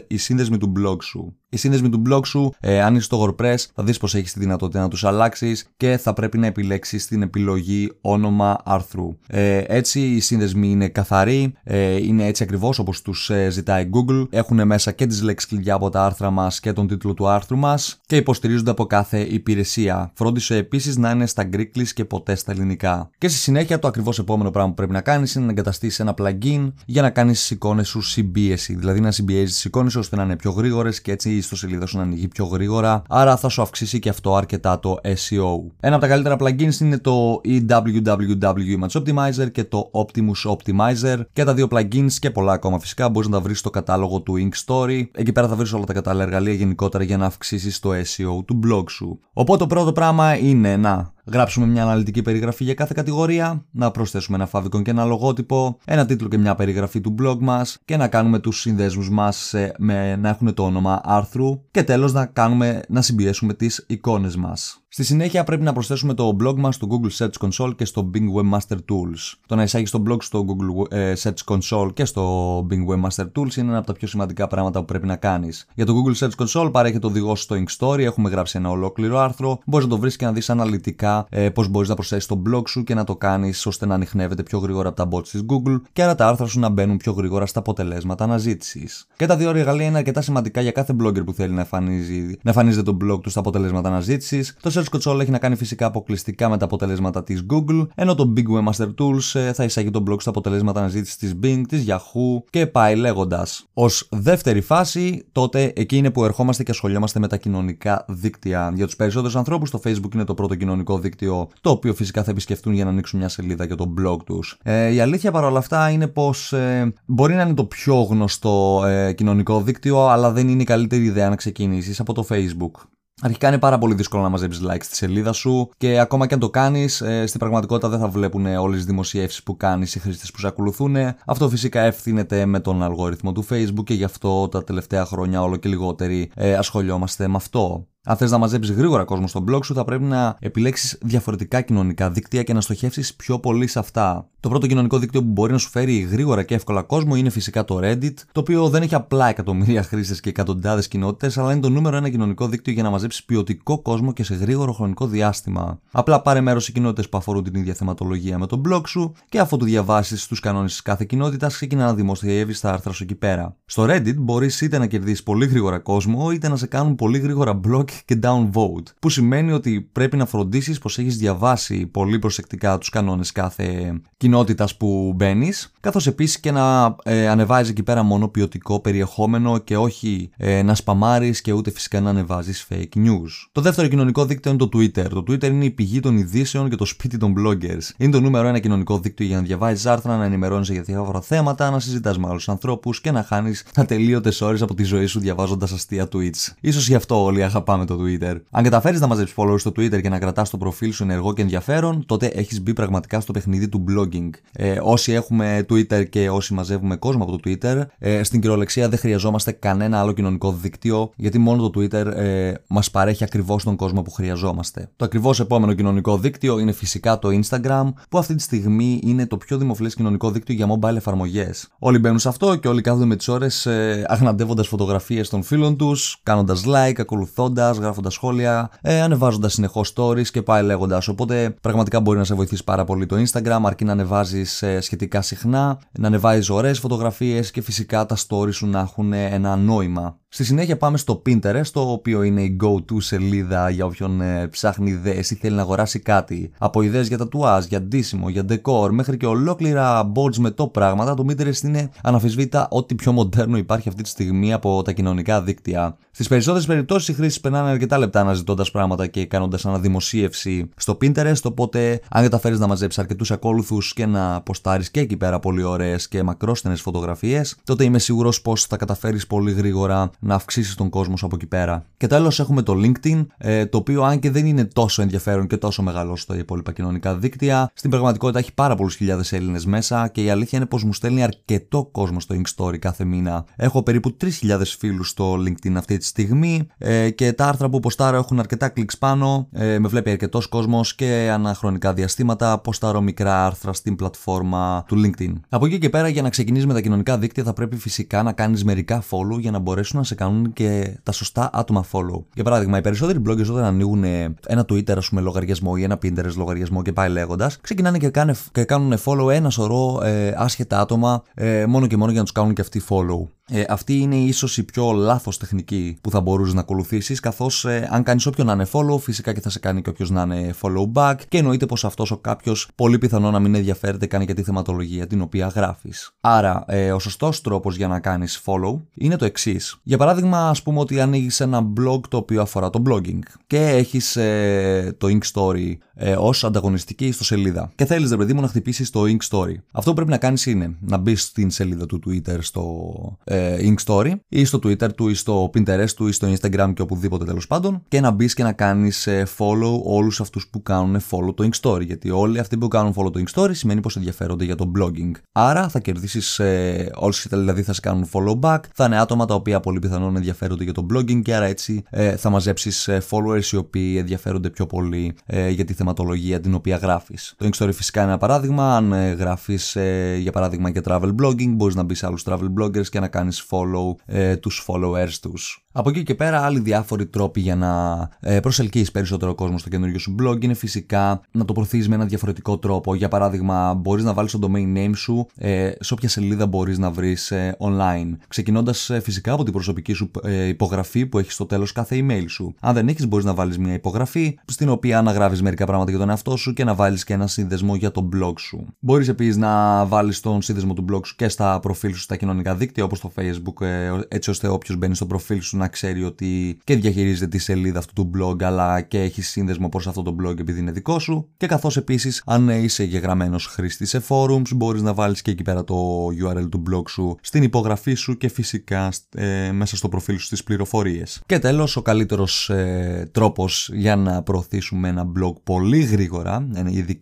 η, 0.06 0.16
σύνδεσμη 0.16 0.58
του 0.58 0.72
blog 0.78 0.96
σου. 1.02 1.36
Οι 1.56 1.58
σύνδεσμοι 1.58 1.88
του 1.88 2.02
blog 2.08 2.26
σου, 2.26 2.52
ε, 2.60 2.82
αν 2.82 2.94
είσαι 2.94 3.04
στο 3.04 3.24
WordPress, 3.24 3.56
θα 3.74 3.82
δεις 3.82 3.98
πως 3.98 4.14
έχεις 4.14 4.32
τη 4.32 4.38
δυνατότητα 4.38 4.80
να 4.80 4.88
τους 4.88 5.04
αλλάξεις 5.04 5.66
και 5.76 5.96
θα 5.96 6.12
πρέπει 6.12 6.38
να 6.38 6.46
επιλέξεις 6.46 7.06
την 7.06 7.22
επιλογή 7.22 7.92
όνομα 8.00 8.60
άρθρου. 8.64 9.16
Ε, 9.26 9.62
έτσι 9.66 10.00
οι 10.00 10.20
σύνδεσμοι 10.20 10.70
είναι 10.70 10.88
καθαροί, 10.88 11.52
ε, 11.64 11.96
είναι 11.96 12.26
έτσι 12.26 12.42
ακριβώς 12.42 12.78
όπως 12.78 13.02
τους 13.02 13.30
ε, 13.30 13.50
ζητάει 13.50 13.88
Google. 13.92 14.26
Έχουν 14.30 14.66
μέσα 14.66 14.92
και 14.92 15.06
τις 15.06 15.22
λέξεις 15.22 15.48
κλειδιά 15.48 15.74
από 15.74 15.90
τα 15.90 16.04
άρθρα 16.04 16.30
μας 16.30 16.60
και 16.60 16.72
τον 16.72 16.86
τίτλο 16.86 17.14
του 17.14 17.28
άρθρου 17.28 17.56
μας 17.56 18.00
και 18.06 18.16
υποστηρίζονται 18.16 18.70
από 18.70 18.86
κάθε 18.86 19.20
υπηρεσία. 19.20 20.10
Φρόντισε 20.14 20.56
επίσης 20.56 20.96
να 20.96 21.10
είναι 21.10 21.26
στα 21.26 21.44
γκρίκλι 21.44 21.92
και 21.92 22.04
ποτέ 22.04 22.34
στα 22.34 22.52
ελληνικά. 22.52 23.10
Και 23.18 23.28
στη 23.28 23.38
συνέχεια, 23.38 23.78
το 23.78 23.88
ακριβώς 23.88 24.18
επόμενο 24.18 24.50
πράγμα 24.50 24.68
που 24.68 24.76
πρέπει 24.76 24.92
να 24.92 25.00
κάνεις 25.00 25.34
είναι 25.34 25.44
να 25.44 25.50
εγκαταστήσεις 25.50 26.00
ένα 26.00 26.14
plugin 26.18 26.72
για 26.86 27.02
να 27.02 27.10
κάνεις 27.10 27.46
τι 27.46 27.54
εικόνες 27.54 27.88
σου 27.88 28.00
συμπίεση. 28.00 28.74
Δηλαδή 28.74 29.00
να 29.00 29.10
συμπιέζεις 29.10 29.54
τις 29.54 29.64
εικόνες 29.64 29.94
ώστε 29.94 30.16
να 30.16 30.22
είναι 30.22 30.36
πιο 30.36 30.50
γρήγορες 30.50 31.00
και 31.00 31.12
έτσι 31.12 31.30
η 31.30 31.40
ιστοσελίδα 31.46 31.86
σου 31.86 31.96
να 31.96 32.02
ανοίγει 32.02 32.28
πιο 32.28 32.44
γρήγορα. 32.44 33.02
Άρα 33.08 33.36
θα 33.36 33.48
σου 33.48 33.62
αυξήσει 33.62 33.98
και 33.98 34.08
αυτό 34.08 34.34
αρκετά 34.34 34.80
το 34.80 34.96
SEO. 35.02 35.72
Ένα 35.80 35.94
από 35.94 36.04
τα 36.04 36.08
καλύτερα 36.08 36.36
plugins 36.40 36.80
είναι 36.80 36.98
το 36.98 37.40
EWWW 37.44 38.78
Image 38.78 39.00
Optimizer 39.00 39.50
και 39.52 39.64
το 39.64 39.90
Optimus 39.92 40.56
Optimizer. 40.56 41.20
Και 41.32 41.44
τα 41.44 41.54
δύο 41.54 41.68
plugins 41.70 42.12
και 42.12 42.30
πολλά 42.30 42.52
ακόμα 42.52 42.78
φυσικά 42.78 43.08
μπορείς 43.08 43.28
να 43.28 43.36
τα 43.36 43.42
βρεις 43.42 43.58
στο 43.58 43.70
κατάλογο 43.70 44.20
του 44.20 44.34
Ink 44.38 44.64
Story. 44.66 45.02
Εκεί 45.12 45.32
πέρα 45.32 45.48
θα 45.48 45.54
βρεις 45.54 45.72
όλα 45.72 45.84
τα 45.84 45.92
κατάλληλα 45.92 46.24
εργαλεία 46.24 46.52
γενικότερα 46.52 47.04
για 47.04 47.16
να 47.16 47.26
αυξήσεις 47.26 47.80
το 47.80 47.90
SEO 47.90 48.44
του 48.44 48.60
blog 48.66 48.84
σου. 48.90 49.20
Οπότε 49.32 49.58
το 49.58 49.66
πρώτο 49.66 49.92
πράγμα 49.92 50.38
είναι 50.38 50.76
να 50.76 51.14
γράψουμε 51.32 51.66
μια 51.66 51.82
αναλυτική 51.82 52.22
περιγραφή 52.22 52.64
για 52.64 52.74
κάθε 52.74 52.92
κατηγορία, 52.96 53.64
να 53.70 53.90
προσθέσουμε 53.90 54.36
ένα 54.36 54.48
favicon 54.52 54.82
και 54.82 54.90
ένα 54.90 55.04
λογότυπο, 55.04 55.78
ένα 55.84 56.06
τίτλο 56.06 56.28
και 56.28 56.38
μια 56.38 56.54
περιγραφή 56.54 57.00
του 57.00 57.14
blog 57.22 57.38
μας 57.40 57.78
και 57.84 57.96
να 57.96 58.08
κάνουμε 58.08 58.38
τους 58.38 58.60
συνδέσμους 58.60 59.10
μας 59.10 59.54
με, 59.78 60.16
να 60.16 60.28
έχουν 60.28 60.54
το 60.54 60.64
όνομα 60.64 61.00
άρθρου 61.04 61.62
και 61.70 61.82
τέλος 61.82 62.12
να, 62.12 62.26
κάνουμε, 62.26 62.82
να 62.88 63.02
συμπιέσουμε 63.02 63.54
τις 63.54 63.84
εικόνες 63.88 64.36
μας. 64.36 64.85
Στη 64.88 65.04
συνέχεια 65.04 65.44
πρέπει 65.44 65.62
να 65.62 65.72
προσθέσουμε 65.72 66.14
το 66.14 66.36
blog 66.40 66.54
μας 66.56 66.74
στο 66.74 66.88
Google 66.90 67.10
Search 67.18 67.48
Console 67.48 67.76
και 67.76 67.84
στο 67.84 68.10
Bing 68.14 68.26
Webmaster 68.36 68.76
Tools. 68.76 69.34
Το 69.46 69.54
να 69.54 69.62
εισάγεις 69.62 69.90
το 69.90 70.02
blog 70.08 70.22
στο 70.22 70.44
Google 70.46 70.92
ε, 70.92 71.12
Search 71.22 71.54
Console 71.54 71.94
και 71.94 72.04
στο 72.04 72.58
Bing 72.70 72.86
Webmaster 72.94 73.24
Tools 73.24 73.56
είναι 73.56 73.68
ένα 73.68 73.78
από 73.78 73.86
τα 73.86 73.92
πιο 73.92 74.08
σημαντικά 74.08 74.46
πράγματα 74.46 74.78
που 74.78 74.84
πρέπει 74.84 75.06
να 75.06 75.16
κάνεις. 75.16 75.66
Για 75.74 75.86
το 75.86 75.94
Google 75.94 76.26
Search 76.26 76.46
Console 76.46 76.72
παρέχει 76.72 76.98
το 76.98 77.06
οδηγός 77.06 77.42
στο 77.42 77.56
Ink 77.56 77.76
Story, 77.78 77.98
έχουμε 77.98 78.30
γράψει 78.30 78.58
ένα 78.58 78.70
ολόκληρο 78.70 79.18
άρθρο, 79.18 79.58
μπορείς 79.66 79.86
να 79.86 79.92
το 79.92 79.98
βρεις 79.98 80.16
και 80.16 80.24
να 80.24 80.32
δεις 80.32 80.50
αναλυτικά 80.50 81.26
ε, 81.30 81.50
πώς 81.50 81.68
μπορείς 81.68 81.88
να 81.88 81.94
προσθέσεις 81.94 82.26
το 82.26 82.42
blog 82.50 82.68
σου 82.68 82.84
και 82.84 82.94
να 82.94 83.04
το 83.04 83.16
κάνεις 83.16 83.66
ώστε 83.66 83.86
να 83.86 83.94
ανοιχνεύεται 83.94 84.42
πιο 84.42 84.58
γρήγορα 84.58 84.88
από 84.88 84.96
τα 84.96 85.08
bots 85.12 85.28
της 85.28 85.44
Google 85.48 85.80
και 85.92 86.02
άρα 86.02 86.14
τα 86.14 86.26
άρθρα 86.26 86.46
σου 86.46 86.60
να 86.60 86.68
μπαίνουν 86.68 86.96
πιο 86.96 87.12
γρήγορα 87.12 87.46
στα 87.46 87.58
αποτελέσματα 87.58 88.24
αναζήτησης. 88.24 89.06
Και 89.16 89.26
τα 89.26 89.36
δύο 89.36 89.50
εργαλεία 89.50 89.86
είναι 89.86 89.98
αρκετά 89.98 90.20
σημαντικά 90.20 90.60
για 90.60 90.72
κάθε 90.72 90.94
blogger 91.00 91.24
που 91.24 91.32
θέλει 91.32 91.52
να, 91.52 91.60
εμφανίζει, 91.60 92.26
να 92.26 92.50
εμφανίζεται 92.50 92.92
το 92.92 92.96
blog 93.04 93.20
του 93.22 93.30
στα 93.30 93.40
αποτελέσματα 93.40 93.88
αναζήτησης. 93.88 94.56
Το 94.60 94.70
Search 94.76 94.98
Console 94.98 95.20
έχει 95.20 95.30
να 95.30 95.38
κάνει 95.38 95.56
φυσικά 95.56 95.86
αποκλειστικά 95.86 96.48
με 96.48 96.58
τα 96.58 96.64
αποτελέσματα 96.64 97.22
της 97.22 97.46
Google, 97.50 97.86
ενώ 97.94 98.14
το 98.14 98.32
Bing 98.36 98.58
Webmaster 98.58 98.94
Tools 98.98 99.40
ε, 99.40 99.52
θα 99.52 99.64
εισάγει 99.64 99.90
τον 99.90 100.04
blog 100.10 100.20
στα 100.20 100.30
αποτελέσματα 100.30 100.80
αναζήτησης 100.80 101.16
της 101.16 101.34
Bing, 101.42 101.62
της 101.68 101.84
Yahoo 101.88 102.42
και 102.50 102.66
πάει 102.66 102.96
λέγοντας. 102.96 103.66
Ω 103.74 103.86
δεύτερη 104.10 104.60
φάση, 104.60 105.24
τότε 105.32 105.72
εκεί 105.76 105.96
είναι 105.96 106.10
που 106.10 106.24
ερχόμαστε 106.24 106.62
και 106.62 106.70
ασχολιόμαστε 106.70 107.18
με 107.18 107.28
τα 107.28 107.36
κοινωνικά 107.36 108.04
δίκτυα. 108.08 108.72
Για 108.74 108.84
τους 108.84 108.96
περισσότερους 108.96 109.36
ανθρώπους, 109.36 109.70
το 109.70 109.80
Facebook 109.84 110.14
είναι 110.14 110.24
το 110.24 110.34
πρώτο 110.34 110.54
κοινωνικό 110.54 110.98
δίκτυο, 110.98 111.48
το 111.60 111.70
οποίο 111.70 111.94
φυσικά 111.94 112.22
θα 112.22 112.30
επισκεφτούν 112.30 112.72
για 112.72 112.84
να 112.84 112.90
ανοίξουν 112.90 113.18
μια 113.18 113.28
σελίδα 113.28 113.64
για 113.64 113.76
το 113.76 113.94
blog 114.00 114.16
τους. 114.24 114.58
Ε, 114.62 114.92
η 114.92 115.00
αλήθεια 115.00 115.30
παρόλα 115.30 115.58
αυτά 115.58 115.90
είναι 115.90 116.06
πως 116.06 116.52
ε, 116.52 116.92
μπορεί 117.06 117.34
να 117.34 117.42
είναι 117.42 117.54
το 117.54 117.64
πιο 117.64 118.00
γνωστό 118.00 118.82
ε, 118.86 119.12
κοινωνικό 119.12 119.60
δίκτυο, 119.60 120.06
αλλά 120.06 120.30
δεν 120.32 120.48
είναι 120.48 120.62
η 120.62 120.64
καλύτερη 120.64 121.04
ιδέα 121.04 121.28
να 121.28 121.36
ξεκινήσεις 121.36 122.00
από 122.00 122.12
το 122.12 122.26
Facebook. 122.28 122.95
Αρχικά 123.22 123.48
είναι 123.48 123.58
πάρα 123.58 123.78
πολύ 123.78 123.94
δύσκολο 123.94 124.22
να 124.22 124.28
μαζέψεις 124.28 124.62
likes 124.66 124.82
στη 124.82 124.96
σελίδα 124.96 125.32
σου 125.32 125.70
και 125.76 125.98
ακόμα 125.98 126.26
και 126.26 126.34
αν 126.34 126.40
το 126.40 126.50
κάνεις, 126.50 127.00
ε, 127.00 127.26
στην 127.26 127.40
πραγματικότητα 127.40 127.88
δεν 127.88 127.98
θα 127.98 128.08
βλέπουν 128.08 128.46
όλες 128.46 128.76
τις 128.76 128.86
δημοσιεύσεις 128.86 129.42
που 129.42 129.56
κάνεις 129.56 129.94
οι 129.94 129.98
χρήστες 129.98 130.30
που 130.30 130.38
σε 130.38 130.46
ακολουθούν. 130.46 130.96
Αυτό 131.26 131.48
φυσικά 131.48 131.80
ευθύνεται 131.80 132.46
με 132.46 132.60
τον 132.60 132.82
αλγόριθμο 132.82 133.32
του 133.32 133.46
Facebook 133.50 133.84
και 133.84 133.94
γι' 133.94 134.04
αυτό 134.04 134.48
τα 134.48 134.64
τελευταία 134.64 135.04
χρόνια 135.04 135.42
όλο 135.42 135.56
και 135.56 135.68
λιγότεροι 135.68 136.30
ε, 136.34 136.54
ασχολιόμαστε 136.54 137.28
με 137.28 137.36
αυτό. 137.36 137.86
Αν 138.08 138.16
θες 138.16 138.30
να 138.30 138.38
μαζέψεις 138.38 138.76
γρήγορα 138.76 139.04
κόσμο 139.04 139.26
στο 139.26 139.44
blog 139.48 139.64
σου, 139.64 139.74
θα 139.74 139.84
πρέπει 139.84 140.04
να 140.04 140.36
επιλέξεις 140.40 140.98
διαφορετικά 141.02 141.60
κοινωνικά 141.60 142.10
δίκτυα 142.10 142.42
και 142.42 142.52
να 142.52 142.60
στοχεύσεις 142.60 143.14
πιο 143.14 143.38
πολύ 143.38 143.66
σε 143.66 143.78
αυτά. 143.78 144.28
Το 144.40 144.48
πρώτο 144.48 144.66
κοινωνικό 144.66 144.98
δίκτυο 144.98 145.20
που 145.20 145.30
μπορεί 145.30 145.52
να 145.52 145.58
σου 145.58 145.68
φέρει 145.68 145.98
γρήγορα 145.98 146.42
και 146.42 146.54
εύκολα 146.54 146.82
κόσμο 146.82 147.16
είναι 147.16 147.30
φυσικά 147.30 147.64
το 147.64 147.80
Reddit, 147.82 148.14
το 148.32 148.40
οποίο 148.40 148.68
δεν 148.68 148.82
έχει 148.82 148.94
απλά 148.94 149.28
εκατομμύρια 149.28 149.82
χρήστες 149.82 150.20
και 150.20 150.28
εκατοντάδες 150.28 150.88
κοινότητες, 150.88 151.38
αλλά 151.38 151.52
είναι 151.52 151.60
το 151.60 151.68
νούμερο 151.68 151.96
ένα 151.96 152.08
κοινωνικό 152.08 152.48
δίκτυο 152.48 152.72
για 152.72 152.82
να 152.82 152.90
μαζέψεις 152.90 153.24
ποιοτικό 153.24 153.82
κόσμο 153.82 154.12
και 154.12 154.22
σε 154.24 154.34
γρήγορο 154.34 154.72
χρονικό 154.72 155.06
διάστημα. 155.06 155.80
Απλά 155.90 156.22
πάρε 156.22 156.40
μέρος 156.40 156.64
σε 156.64 156.72
κοινότητες 156.72 157.08
που 157.08 157.16
αφορούν 157.16 157.42
την 157.42 157.54
ίδια 157.54 157.74
θεματολογία 157.74 158.38
με 158.38 158.46
το 158.46 158.60
blog 158.68 158.82
σου 158.86 159.12
και 159.28 159.38
αφού 159.38 159.56
του 159.56 159.64
διαβάσεις 159.64 160.26
του 160.26 160.36
κανόνες 160.42 160.70
της 160.70 160.82
κάθε 160.82 161.04
κοινότητας, 161.04 161.54
ξεκινά 161.54 161.84
να 161.84 161.94
δημοσιεύεις 161.94 162.60
τα 162.60 162.72
άρθρα 162.72 162.92
σου 162.92 163.02
εκεί 163.02 163.14
πέρα. 163.14 163.56
Στο 163.64 163.84
Reddit 163.88 164.16
μπορείς 164.16 164.60
είτε 164.60 164.78
να 164.78 164.86
κερδίσεις 164.86 165.22
πολύ 165.22 165.46
γρήγορα 165.46 165.78
κόσμο, 165.78 166.30
είτε 166.30 166.48
να 166.48 166.56
σε 166.56 166.66
κάνουν 166.66 166.94
πολύ 166.94 167.18
γρήγορα 167.18 167.60
blog 167.68 167.84
και 168.04 168.18
downvote. 168.22 168.92
Που 168.98 169.08
σημαίνει 169.08 169.52
ότι 169.52 169.88
πρέπει 169.92 170.16
να 170.16 170.26
φροντίσεις 170.26 170.78
πως 170.78 170.98
έχεις 170.98 171.16
διαβάσει 171.16 171.86
πολύ 171.86 172.18
προσεκτικά 172.18 172.78
τους 172.78 172.88
κανόνες 172.88 173.32
κάθε 173.32 174.00
κοινότητας 174.16 174.76
που 174.76 175.12
μπαίνεις, 175.16 175.72
καθώς 175.80 176.06
επίσης 176.06 176.40
και 176.40 176.50
να 176.50 176.96
ε, 177.02 177.28
ανεβάζεις 177.28 177.70
εκεί 177.70 177.82
πέρα 177.82 178.02
μόνο 178.02 178.28
ποιοτικό 178.28 178.80
περιεχόμενο 178.80 179.58
και 179.58 179.76
όχι 179.76 180.30
ε, 180.36 180.62
να 180.62 180.74
σπαμάρεις 180.74 181.40
και 181.40 181.52
ούτε 181.52 181.70
φυσικά 181.70 182.00
να 182.00 182.10
ανεβάζεις 182.10 182.66
fake 182.70 182.96
news. 182.96 183.30
Το 183.52 183.60
δεύτερο 183.60 183.88
κοινωνικό 183.88 184.24
δίκτυο 184.24 184.50
είναι 184.50 184.66
το 184.66 184.78
Twitter. 184.78 185.08
Το 185.08 185.24
Twitter 185.28 185.44
είναι 185.44 185.64
η 185.64 185.70
πηγή 185.70 186.00
των 186.00 186.16
ειδήσεων 186.16 186.68
και 186.68 186.76
το 186.76 186.84
σπίτι 186.84 187.16
των 187.16 187.34
bloggers. 187.38 187.90
Είναι 187.96 188.10
το 188.10 188.20
νούμερο 188.20 188.48
ένα 188.48 188.58
κοινωνικό 188.58 188.98
δίκτυο 188.98 189.26
για 189.26 189.36
να 189.36 189.42
διαβάζεις 189.42 189.86
άρθρα, 189.86 190.16
να 190.16 190.24
ενημερώνει 190.24 190.66
για 190.70 190.82
διάφορα 190.82 191.20
θέματα, 191.20 191.70
να 191.70 191.80
συζητάς 191.80 192.18
με 192.18 192.28
άλλους 192.28 192.48
ανθρώπους 192.48 193.00
και 193.00 193.10
να 193.10 193.22
χάνεις 193.22 193.64
ατελείωτε 193.74 194.32
ώρες 194.40 194.62
από 194.62 194.74
τη 194.74 194.82
ζωή 194.82 195.06
σου 195.06 195.20
διαβάζοντας 195.20 195.72
αστεία 195.72 196.08
tweets. 196.12 196.70
σω 196.72 196.80
γι' 196.80 196.94
αυτό 196.94 197.24
όλοι 197.24 197.42
αγαπάμε 197.42 197.84
το 197.86 197.98
Twitter. 198.02 198.36
Αν 198.50 198.62
καταφέρεις 198.62 199.00
να 199.00 199.06
μαζέψεις 199.06 199.34
followers 199.38 199.60
στο 199.60 199.70
Twitter 199.70 200.00
και 200.02 200.08
να 200.08 200.18
κρατάς 200.18 200.50
το 200.50 200.56
προφίλ 200.56 200.92
σου 200.92 201.02
ενεργό 201.02 201.32
και 201.32 201.42
ενδιαφέρον, 201.42 202.06
τότε 202.06 202.26
έχεις 202.26 202.62
μπει 202.62 202.72
πραγματικά 202.72 203.20
στο 203.20 203.32
παιχνίδι 203.32 203.68
του 203.68 203.84
blogging. 203.88 204.30
Ε, 204.52 204.78
όσοι 204.82 205.12
έχουμε 205.12 205.66
Twitter 205.68 206.08
και 206.08 206.30
όσοι 206.30 206.54
μαζεύουμε 206.54 206.96
κόσμο 206.96 207.22
από 207.22 207.38
το 207.38 207.38
Twitter, 207.44 207.82
ε, 207.98 208.22
στην 208.22 208.40
κυριολεξία 208.40 208.88
δεν 208.88 208.98
χρειαζόμαστε 208.98 209.52
κανένα 209.52 210.00
άλλο 210.00 210.12
κοινωνικό 210.12 210.52
δίκτυο, 210.52 211.10
γιατί 211.16 211.38
μόνο 211.38 211.70
το 211.70 211.80
Twitter 211.80 212.06
ε, 212.06 212.52
μας 212.66 212.90
παρέχει 212.90 213.24
ακριβώς 213.24 213.64
τον 213.64 213.76
κόσμο 213.76 214.02
που 214.02 214.10
χρειαζόμαστε. 214.10 214.88
Το 214.96 215.04
ακριβώς 215.04 215.40
επόμενο 215.40 215.72
κοινωνικό 215.72 216.18
δίκτυο 216.18 216.58
είναι 216.58 216.72
φυσικά 216.72 217.18
το 217.18 217.28
Instagram, 217.28 217.92
που 218.08 218.18
αυτή 218.18 218.34
τη 218.34 218.42
στιγμή 218.42 219.00
είναι 219.02 219.26
το 219.26 219.36
πιο 219.36 219.58
δημοφιλές 219.58 219.94
κοινωνικό 219.94 220.30
δίκτυο 220.30 220.54
για 220.54 220.66
mobile 220.66 220.96
εφαρμογές. 220.96 221.68
Όλοι 221.78 221.98
μπαίνουν 221.98 222.18
σε 222.18 222.28
αυτό 222.28 222.56
και 222.56 222.68
όλοι 222.68 222.80
κάθονται 222.80 223.04
με 223.04 223.16
τις 223.16 223.28
ώρες 223.28 223.66
ε, 223.66 224.04
αγναντεύοντας 224.08 224.68
φωτογραφίες 224.68 225.28
των 225.28 225.42
φίλων 225.42 225.76
τους, 225.76 226.20
κάνοντας 226.22 226.64
like, 226.66 226.98
ακολουθώντας, 226.98 227.65
γράφοντας 227.70 228.14
σχόλια, 228.14 228.70
ε, 228.80 229.00
ανεβάζοντας 229.00 229.52
συνεχώς 229.52 229.92
stories 229.96 230.26
και 230.26 230.42
πάει 230.42 230.62
λέγοντας. 230.62 231.08
Οπότε 231.08 231.54
πραγματικά 231.60 232.00
μπορεί 232.00 232.18
να 232.18 232.24
σε 232.24 232.34
βοηθήσει 232.34 232.64
πάρα 232.64 232.84
πολύ 232.84 233.06
το 233.06 233.16
Instagram, 233.16 233.60
αρκεί 233.62 233.84
να 233.84 233.92
ανεβάζεις 233.92 234.62
ε, 234.62 234.80
σχετικά 234.80 235.22
συχνά, 235.22 235.78
να 235.98 236.06
ανεβάζεις 236.06 236.50
ωραίες 236.50 236.78
φωτογραφίες 236.78 237.50
και 237.50 237.62
φυσικά 237.62 238.06
τα 238.06 238.16
stories 238.28 238.52
σου 238.52 238.66
να 238.66 238.80
έχουν 238.80 239.12
ένα 239.12 239.56
νόημα. 239.56 240.16
Στη 240.28 240.44
συνέχεια 240.44 240.76
πάμε 240.76 240.96
στο 240.96 241.22
Pinterest, 241.26 241.66
το 241.72 241.80
οποίο 241.80 242.22
είναι 242.22 242.42
η 242.42 242.56
go-to 242.62 242.96
σελίδα 242.96 243.70
για 243.70 243.84
όποιον 243.84 244.20
ε, 244.20 244.46
ψάχνει 244.46 244.90
ιδέες 244.90 245.30
ή 245.30 245.34
θέλει 245.34 245.56
να 245.56 245.62
αγοράσει 245.62 245.98
κάτι. 245.98 246.50
Από 246.58 246.82
ιδέες 246.82 247.08
για 247.08 247.18
τατουάζ, 247.18 247.64
για 247.64 247.82
ντύσιμο, 247.82 248.28
για 248.28 248.44
decor, 248.48 248.88
μέχρι 248.90 249.16
και 249.16 249.26
ολόκληρα 249.26 250.12
boards 250.14 250.36
με 250.36 250.54
top 250.56 250.72
πράγματα, 250.72 251.14
το 251.14 251.24
Pinterest 251.28 251.62
είναι 251.62 251.90
αναφυσβήτα 252.02 252.68
ό,τι 252.70 252.94
πιο 252.94 253.12
μοντέρνο 253.12 253.56
υπάρχει 253.56 253.88
αυτή 253.88 254.02
τη 254.02 254.08
στιγμή 254.08 254.52
από 254.52 254.82
τα 254.82 254.92
κοινωνικά 254.92 255.42
δίκτυα. 255.42 255.96
Στις 256.10 256.28
περισσότερες 256.28 256.66
περιπτώσεις 256.66 257.08
οι 257.08 257.12
χρήσει 257.12 257.40
περνάνε 257.56 257.74
αρκετά 257.74 257.98
λεπτά 257.98 258.20
αναζητώντας 258.20 258.70
πράγματα 258.70 259.06
και 259.06 259.26
κάνοντας 259.26 259.66
αναδημοσίευση 259.66 260.68
στο 260.76 260.98
Pinterest. 261.00 261.42
Οπότε, 261.42 262.00
αν 262.10 262.22
καταφέρει 262.22 262.58
να 262.58 262.66
μαζέψεις 262.66 263.02
αρκετούς 263.02 263.30
ακόλουθους 263.30 263.92
και 263.92 264.06
να 264.06 264.40
ποστάρεις 264.40 264.90
και 264.90 265.00
εκεί 265.00 265.16
πέρα 265.16 265.38
πολύ 265.38 265.62
ωραίες 265.62 266.08
και 266.08 266.22
μακρόστενες 266.22 266.80
φωτογραφίες, 266.80 267.56
τότε 267.64 267.84
είμαι 267.84 267.98
σίγουρος 267.98 268.42
πως 268.42 268.64
θα 268.64 268.76
καταφέρεις 268.76 269.26
πολύ 269.26 269.52
γρήγορα 269.52 270.10
να 270.20 270.34
αυξήσεις 270.34 270.74
τον 270.74 270.88
κόσμο 270.88 271.16
σου 271.16 271.26
από 271.26 271.34
εκεί 271.34 271.46
πέρα. 271.46 271.84
Και 271.96 272.06
τέλος 272.06 272.40
έχουμε 272.40 272.62
το 272.62 272.74
LinkedIn, 272.82 273.26
ε, 273.38 273.66
το 273.66 273.78
οποίο 273.78 274.02
αν 274.02 274.18
και 274.18 274.30
δεν 274.30 274.46
είναι 274.46 274.64
τόσο 274.64 275.02
ενδιαφέρον 275.02 275.46
και 275.46 275.56
τόσο 275.56 275.82
μεγάλο 275.82 276.16
στα 276.16 276.36
υπόλοιπα 276.36 276.72
κοινωνικά 276.72 277.16
δίκτυα, 277.16 277.70
στην 277.74 277.90
πραγματικότητα 277.90 278.38
έχει 278.38 278.54
πάρα 278.54 278.74
πολλούς 278.74 278.94
χιλιάδες 278.94 279.32
Έλληνες 279.32 279.66
μέσα 279.66 280.08
και 280.08 280.22
η 280.22 280.30
αλήθεια 280.30 280.58
είναι 280.58 280.66
πως 280.66 280.84
μου 280.84 280.92
στέλνει 280.92 281.22
αρκετό 281.22 281.88
κόσμο 281.92 282.20
στο 282.20 282.36
Ink 282.38 282.56
Story 282.56 282.78
κάθε 282.78 283.04
μήνα. 283.04 283.44
Έχω 283.56 283.82
περίπου 283.82 284.16
3.000 284.20 284.60
φίλους 284.78 285.08
στο 285.08 285.34
LinkedIn 285.34 285.74
αυτή 285.76 285.96
τη 285.96 286.04
στιγμή 286.04 286.66
ε, 286.78 287.10
και 287.10 287.32
τα 287.32 287.45
τα 287.46 287.52
άρθρα 287.52 287.68
που 287.68 287.80
ποστάρω 287.80 288.16
έχουν 288.16 288.38
αρκετά 288.38 288.68
κλικς 288.68 288.98
πάνω, 288.98 289.48
ε, 289.52 289.78
με 289.78 289.88
βλέπει 289.88 290.10
αρκετός 290.10 290.46
κόσμος 290.46 290.94
και 290.94 291.30
αναχρονικά 291.32 291.92
διαστήματα 291.92 292.58
ποστάρω 292.58 293.00
μικρά 293.00 293.46
άρθρα 293.46 293.72
στην 293.72 293.96
πλατφόρμα 293.96 294.84
του 294.86 294.96
LinkedIn. 294.96 295.32
Από 295.48 295.66
εκεί 295.66 295.78
και 295.78 295.88
πέρα, 295.88 296.08
για 296.08 296.22
να 296.22 296.30
ξεκινήσεις 296.30 296.66
με 296.66 296.72
τα 296.72 296.80
κοινωνικά 296.80 297.18
δίκτυα, 297.18 297.44
θα 297.44 297.52
πρέπει 297.52 297.76
φυσικά 297.76 298.22
να 298.22 298.32
κάνεις 298.32 298.64
μερικά 298.64 299.02
follow 299.10 299.38
για 299.38 299.50
να 299.50 299.58
μπορέσουν 299.58 299.98
να 299.98 300.04
σε 300.04 300.14
κάνουν 300.14 300.52
και 300.52 300.98
τα 301.02 301.12
σωστά 301.12 301.50
άτομα 301.52 301.84
follow. 301.92 302.24
Για 302.34 302.44
παράδειγμα, 302.44 302.78
οι 302.78 302.80
περισσότεροι 302.80 303.22
bloggers 303.26 303.50
όταν 303.50 303.64
ανοίγουν 303.64 304.04
ένα 304.46 304.64
Twitter, 304.68 304.96
ας 304.96 305.08
πούμε, 305.08 305.20
λογαριασμό 305.20 305.74
ή 305.76 305.82
ένα 305.82 305.98
Pinterest 306.02 306.34
λογαριασμό 306.36 306.82
και 306.82 306.92
πάει 306.92 307.08
λέγοντας, 307.08 307.58
ξεκινάνε 307.60 307.98
και, 307.98 308.08
κάνε, 308.08 308.34
και 308.52 308.64
κάνουν 308.64 308.98
follow 309.04 309.30
ένα 309.32 309.50
σωρό 309.50 310.00
ε, 310.04 310.34
άσχετα 310.36 310.80
άτομα 310.80 311.22
ε, 311.34 311.66
μόνο 311.66 311.86
και 311.86 311.96
μόνο 311.96 312.10
για 312.10 312.18
να 312.18 312.24
τους 312.24 312.34
κάνουν 312.34 312.54
και 312.54 312.60
αυτοί 312.60 312.82
follow. 312.88 313.26
Ε, 313.50 313.64
αυτή 313.68 313.98
είναι 313.98 314.16
ίσως 314.16 314.58
η 314.58 314.62
πιο 314.62 314.92
λάθος 314.92 315.38
τεχνική 315.38 315.98
που 316.00 316.10
θα 316.10 316.20
μπορούσες 316.20 316.54
να 316.54 316.60
ακολουθήσεις, 316.60 317.20
καθώς 317.20 317.64
ε, 317.64 317.88
αν 317.90 318.02
κάνεις 318.02 318.26
όποιον 318.26 318.46
να 318.46 318.52
είναι 318.52 318.66
follow, 318.72 318.98
φυσικά 319.00 319.32
και 319.32 319.40
θα 319.40 319.50
σε 319.50 319.58
κάνει 319.58 319.82
και 319.82 319.90
όποιος 319.90 320.10
να 320.10 320.22
είναι 320.22 320.54
follow 320.62 320.92
back, 320.92 321.14
και 321.28 321.38
εννοείται 321.38 321.66
πως 321.66 321.84
αυτός 321.84 322.10
ο 322.10 322.16
κάποιος 322.16 322.68
πολύ 322.74 322.98
πιθανό 322.98 323.30
να 323.30 323.38
μην 323.38 323.54
ενδιαφέρεται 323.54 324.06
καν 324.06 324.22
για 324.22 324.34
τη 324.34 324.42
θεματολογία 324.42 325.06
την 325.06 325.20
οποία 325.20 325.46
γράφεις. 325.46 326.10
Άρα, 326.20 326.64
ε, 326.68 326.92
ο 326.92 326.98
σωστός 326.98 327.40
τρόπος 327.40 327.76
για 327.76 327.88
να 327.88 328.00
κάνεις 328.00 328.42
follow 328.44 328.80
είναι 328.94 329.16
το 329.16 329.24
εξής. 329.24 329.78
Για 329.82 329.98
παράδειγμα, 329.98 330.48
ας 330.48 330.62
πούμε 330.62 330.80
ότι 330.80 331.00
ανοίγεις 331.00 331.40
ένα 331.40 331.60
blog 331.80 332.00
το 332.08 332.16
οποίο 332.16 332.40
αφορά 332.40 332.70
το 332.70 332.82
blogging 332.88 333.20
και 333.46 333.58
έχεις 333.58 334.16
ε, 334.16 334.96
το 334.98 335.08
Ink 335.10 335.32
Story 335.32 335.76
ε, 335.94 336.16
ως 336.18 336.44
ανταγωνιστική 336.44 337.12
στο 337.12 337.24
σελίδα. 337.24 337.72
Και 337.74 337.84
θέλεις, 337.84 338.10
ρε 338.10 338.16
παιδί 338.16 338.32
μου, 338.32 338.40
να 338.40 338.48
χτυπήσεις 338.48 338.90
το 338.90 339.02
Ink 339.02 339.28
Story. 339.30 339.54
Αυτό 339.72 339.90
που 339.90 339.96
πρέπει 339.96 340.10
να 340.10 340.18
κάνεις 340.18 340.46
είναι 340.46 340.76
να 340.80 340.96
μπεις 340.96 341.22
στην 341.22 341.50
σελίδα 341.50 341.86
του 341.86 342.00
Twitter 342.06 342.38
στο 342.40 342.92
ε, 343.36 343.58
Ink 343.60 343.84
Story 343.84 344.12
ή 344.28 344.44
στο 344.44 344.58
Twitter 344.62 344.94
του 344.94 345.08
ή 345.08 345.14
στο 345.14 345.50
Pinterest 345.54 345.90
του 345.96 346.06
ή 346.06 346.12
στο 346.12 346.28
Instagram 346.32 346.72
και 346.74 346.82
οπουδήποτε 346.82 347.24
τέλος 347.24 347.46
πάντων 347.46 347.82
και 347.88 348.00
να 348.00 348.10
μπεις 348.10 348.34
και 348.34 348.42
να 348.42 348.52
κάνεις 348.52 349.06
ε, 349.06 349.26
follow 349.38 349.80
όλους 349.84 350.20
αυτούς 350.20 350.48
που 350.48 350.62
κάνουν 350.62 351.00
follow 351.10 351.34
το 351.34 351.48
Ink 351.50 351.60
Story. 351.60 351.84
Γιατί 351.86 352.10
όλοι 352.10 352.38
αυτοί 352.38 352.58
που 352.58 352.68
κάνουν 352.68 352.94
follow 352.96 353.12
το 353.12 353.22
Ink 353.24 353.40
Story 353.40 353.50
σημαίνει 353.52 353.80
πως 353.80 353.96
ενδιαφέρονται 353.96 354.44
για 354.44 354.54
το 354.54 354.70
blogging. 354.78 355.10
Άρα 355.32 355.68
θα 355.68 355.78
κερδίσεις, 355.78 356.38
ε, 356.38 356.90
όσοι 356.94 357.28
δηλαδή 357.28 357.62
θα 357.62 357.72
σε 357.72 357.80
κάνουν 357.80 358.08
follow 358.12 358.40
back, 358.40 358.60
θα 358.74 358.84
είναι 358.84 359.00
άτομα 359.00 359.24
τα 359.24 359.34
οποία 359.34 359.60
πολύ 359.60 359.78
πιθανόν 359.78 360.16
ενδιαφέρονται 360.16 360.64
για 360.64 360.72
το 360.72 360.86
blogging 360.92 361.22
και 361.22 361.34
άρα 361.34 361.44
έτσι 361.44 361.82
ε, 361.90 362.16
θα 362.16 362.30
μαζέψεις 362.30 362.88
ε, 362.88 363.02
followers 363.10 363.44
οι 363.52 363.56
οποίοι 363.56 363.96
ενδιαφέρονται 363.98 364.50
πιο 364.50 364.66
πολύ 364.66 365.14
ε, 365.26 365.48
για 365.48 365.64
τη 365.64 365.72
θεματολογία 365.72 366.40
την 366.40 366.54
οποία 366.54 366.76
γράφεις. 366.76 367.34
Το 367.36 367.48
Ink 367.50 367.64
Story 367.64 367.72
φυσικά 367.72 368.00
είναι 368.00 368.10
ένα 368.10 368.18
παράδειγμα. 368.18 368.76
Αν 368.76 368.92
ε, 368.92 369.12
γράφεις 369.12 369.76
για 370.18 370.32
παράδειγμα 370.32 370.70
και 370.70 370.80
travel 370.84 371.14
blogging, 371.22 371.48
μπορείς 371.48 371.74
να 371.74 371.82
μπεις 371.82 371.98
σε 371.98 372.06
άλλους 372.06 372.24
travel 372.26 372.48
bloggers 372.60 372.86
και 372.86 373.00
να 373.00 373.08
κάνεις 373.08 373.25
follow 373.32 373.94
ε, 374.06 374.36
τους 374.36 374.66
followers 374.66 375.14
τους. 375.20 375.66
Από 375.78 375.88
εκεί 375.88 376.02
και 376.02 376.14
πέρα, 376.14 376.40
άλλοι 376.40 376.60
διάφοροι 376.60 377.06
τρόποι 377.06 377.40
για 377.40 377.56
να 377.56 378.08
ε, 378.20 378.40
προσελκύσει 378.40 378.90
περισσότερο 378.90 379.34
κόσμο 379.34 379.58
στο 379.58 379.68
καινούριο 379.68 379.98
σου 379.98 380.14
blog 380.22 380.44
είναι 380.44 380.54
φυσικά 380.54 381.20
να 381.30 381.44
το 381.44 381.52
προωθείς 381.52 381.88
με 381.88 381.94
ένα 381.94 382.04
διαφορετικό 382.04 382.58
τρόπο. 382.58 382.94
Για 382.94 383.08
παράδειγμα, 383.08 383.74
μπορείς 383.74 384.04
να 384.04 384.12
βάλεις 384.12 384.32
το 384.32 384.38
domain 384.42 384.76
name 384.76 384.92
σου 384.94 385.26
ε, 385.36 385.70
σε 385.80 385.94
όποια 385.94 386.08
σελίδα 386.08 386.46
μπορείς 386.46 386.78
να 386.78 386.90
βρεις 386.90 387.30
ε, 387.30 387.56
online. 387.60 388.16
Ξεκινώντας 388.28 388.90
ε, 388.90 389.00
φυσικά 389.00 389.32
από 389.32 389.42
την 389.42 389.52
προσωπική 389.52 389.92
σου 389.92 390.10
ε, 390.22 390.46
υπογραφή 390.46 391.06
που 391.06 391.18
έχεις 391.18 391.34
στο 391.34 391.46
τέλος 391.46 391.72
κάθε 391.72 392.04
email 392.06 392.24
σου. 392.28 392.54
Αν 392.60 392.74
δεν 392.74 392.88
έχεις, 392.88 393.08
μπορείς 393.08 393.24
να 393.24 393.34
βάλεις 393.34 393.58
μια 393.58 393.74
υπογραφή 393.74 394.38
στην 394.44 394.68
οποία 394.68 394.98
αναγράφει 394.98 395.42
μερικά 395.42 395.66
πράγματα 395.66 395.90
για 395.90 395.98
τον 395.98 396.10
εαυτό 396.10 396.36
σου 396.36 396.52
και 396.52 396.64
να 396.64 396.74
βάλεις 396.74 397.04
και 397.04 397.12
ένα 397.12 397.26
σύνδεσμο 397.26 397.74
για 397.74 397.90
το 397.90 398.08
blog 398.14 398.34
σου. 398.38 398.66
Μπορείς 398.78 399.08
επίσης 399.08 399.36
να 399.36 399.84
βάλεις 399.84 400.20
τον 400.20 400.42
σύνδεσμο 400.42 400.74
του 400.74 400.84
blog 400.92 401.06
σου 401.06 401.16
και 401.16 401.28
στα 401.28 401.60
προφίλ 401.60 401.94
σου 401.94 402.00
στα 402.00 402.16
κοινωνικά 402.16 402.54
δίκτυα 402.54 402.84
όπως 402.84 403.00
το 403.00 403.08
Facebook, 403.16 403.66
έτσι 404.08 404.30
ώστε 404.30 404.48
όποιος 404.48 404.78
μπαίνει 404.78 404.94
στο 404.94 405.06
προφίλ 405.06 405.40
σου 405.40 405.56
να 405.56 405.66
να 405.66 405.72
ξέρει 405.72 406.04
ότι 406.04 406.58
και 406.64 406.76
διαχειρίζεται 406.76 407.26
τη 407.26 407.38
σελίδα 407.38 407.78
αυτού 407.78 407.92
του 407.92 408.10
blog, 408.16 408.42
αλλά 408.42 408.80
και 408.80 409.00
έχει 409.00 409.22
σύνδεσμο 409.22 409.68
προς 409.68 409.86
αυτό 409.86 410.02
το 410.02 410.16
blog 410.20 410.38
επειδή 410.38 410.60
είναι 410.60 410.70
δικό 410.70 410.98
σου. 410.98 411.28
Και 411.36 411.46
καθώς 411.46 411.76
επίσης, 411.76 412.22
αν 412.26 412.48
είσαι 412.48 412.84
γεγραμμένος 412.84 413.46
χρήστης 413.46 413.88
σε 413.88 414.02
forums, 414.08 414.54
μπορείς 414.54 414.82
να 414.82 414.94
βάλεις 414.94 415.22
και 415.22 415.30
εκεί 415.30 415.42
πέρα 415.42 415.64
το 415.64 416.06
URL 416.06 416.48
του 416.50 416.62
blog 416.70 416.88
σου 416.88 417.16
στην 417.20 417.42
υπογραφή 417.42 417.94
σου 417.94 418.16
και 418.16 418.28
φυσικά 418.28 418.92
ε, 419.14 419.52
μέσα 419.52 419.76
στο 419.76 419.88
προφίλ 419.88 420.18
σου 420.18 420.24
στις 420.24 420.42
πληροφορίες. 420.42 421.22
Και 421.26 421.38
τέλος, 421.38 421.76
ο 421.76 421.82
καλύτερος 421.82 422.50
ε, 422.50 423.08
τρόπος 423.12 423.70
για 423.72 423.96
να 423.96 424.22
προωθήσουμε 424.22 424.88
ένα 424.88 425.12
blog 425.18 425.32
πολύ 425.44 425.80
γρήγορα, 425.80 426.48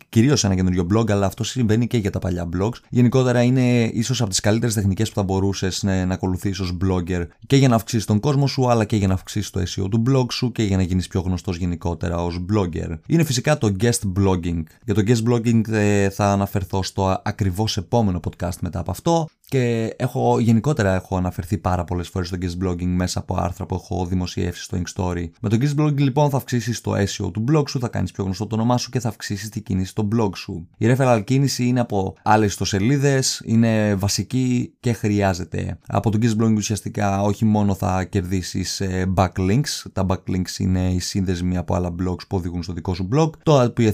κυρίως 0.08 0.44
ένα 0.44 0.54
καινούριο 0.54 0.86
blog, 0.94 1.10
αλλά 1.10 1.26
αυτό 1.26 1.44
συμβαίνει 1.44 1.86
και 1.86 1.96
για 1.96 2.10
τα 2.10 2.18
παλιά 2.18 2.48
blogs. 2.56 2.78
Γενικότερα 2.88 3.42
είναι 3.42 3.84
ίσως 3.84 4.20
από 4.20 4.30
τις 4.30 4.40
καλύτερες 4.40 4.74
τεχνικές 4.74 5.08
που 5.08 5.14
θα 5.14 5.22
μπορούσες 5.22 5.82
ναι, 5.82 6.03
να 6.06 6.14
ακολουθήσει 6.14 6.62
ως 6.62 6.76
blogger 6.84 7.26
και 7.46 7.56
για 7.56 7.68
να 7.68 7.74
αυξήσεις 7.74 8.04
τον 8.04 8.20
κόσμο 8.20 8.46
σου, 8.46 8.70
αλλά 8.70 8.84
και 8.84 8.96
για 8.96 9.06
να 9.06 9.14
αυξήσεις 9.14 9.50
το 9.50 9.60
SEO 9.60 9.90
του 9.90 10.02
blog 10.06 10.26
σου 10.32 10.52
και 10.52 10.62
για 10.62 10.76
να 10.76 10.82
γίνεις 10.82 11.08
πιο 11.08 11.20
γνωστός 11.20 11.56
γενικότερα 11.56 12.22
ως 12.24 12.44
blogger. 12.52 12.98
Είναι 13.06 13.24
φυσικά 13.24 13.58
το 13.58 13.76
guest 13.80 14.12
blogging. 14.18 14.62
Για 14.84 14.94
το 14.94 15.02
guest 15.06 15.28
blogging 15.28 15.68
ε, 15.68 16.10
θα 16.10 16.32
αναφερθώ 16.32 16.82
στο 16.82 17.20
ακριβώς 17.24 17.76
επόμενο 17.76 18.20
podcast 18.24 18.58
μετά 18.60 18.78
από 18.78 18.90
αυτό 18.90 19.28
και 19.48 19.94
έχω, 19.96 20.38
γενικότερα 20.38 20.94
έχω 20.94 21.16
αναφερθεί 21.16 21.58
πάρα 21.58 21.84
πολλές 21.84 22.08
φορές 22.08 22.28
στο 22.28 22.36
guest 22.40 22.64
blogging 22.64 22.86
μέσα 22.86 23.18
από 23.18 23.36
άρθρα 23.36 23.66
που 23.66 23.74
έχω 23.74 24.06
δημοσιεύσει 24.06 24.62
στο 24.62 24.78
Ink 24.78 25.02
Story. 25.02 25.28
Με 25.40 25.48
το 25.48 25.56
guest 25.60 25.80
blogging 25.80 25.98
λοιπόν 25.98 26.30
θα 26.30 26.36
αυξήσεις 26.36 26.80
το 26.80 26.92
SEO 26.92 27.32
του 27.32 27.44
blog 27.50 27.68
σου, 27.68 27.78
θα 27.78 27.88
κάνεις 27.88 28.12
πιο 28.12 28.24
γνωστό 28.24 28.46
το 28.46 28.54
όνομά 28.54 28.76
σου 28.76 28.90
και 28.90 29.00
θα 29.00 29.08
αυξήσεις 29.08 29.48
την 29.48 29.62
κίνηση 29.62 29.90
στο 29.90 30.08
blog 30.16 30.30
σου. 30.36 30.68
Η 30.78 30.86
referral 30.88 31.22
κίνηση 31.24 31.64
είναι 31.66 31.80
από 31.80 32.14
άλλες 32.22 32.50
ιστοσελίδες, 32.50 33.42
είναι 33.44 33.94
βασική 33.94 34.72
και 34.80 34.92
χρειάζεται. 34.92 35.78
Από 35.86 36.10
το 36.10 36.18
guest 36.22 36.42
blogging 36.42 36.56
ουσιαστικά 36.56 37.22
όχι 37.22 37.44
μόνο 37.44 37.74
θα 37.74 38.04
κερδίσεις 38.04 38.80
ε, 38.80 39.12
backlinks, 39.16 39.82
τα 39.92 40.06
backlinks 40.08 40.58
είναι 40.58 40.90
οι 40.90 40.98
σύνδεσμοι 40.98 41.56
από 41.56 41.74
άλλα 41.74 41.94
blogs 42.02 42.26
που 42.28 42.36
οδηγούν 42.36 42.62
στο 42.62 42.72
δικό 42.72 42.94
σου 42.94 43.08
blog, 43.14 43.30
το 43.42 43.62
οποίο 43.62 43.92